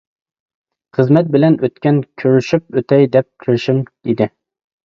[0.97, 4.33] خىزمەت بىلەن ئۆتكەن، كۆرۈشۈپ ئۆتەي دەپ كىرىشىم ئىدى.